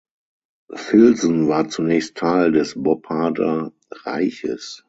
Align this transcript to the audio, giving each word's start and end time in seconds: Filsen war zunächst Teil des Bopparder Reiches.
Filsen 0.75 1.47
war 1.47 1.69
zunächst 1.69 2.15
Teil 2.17 2.51
des 2.53 2.73
Bopparder 2.75 3.71
Reiches. 4.03 4.79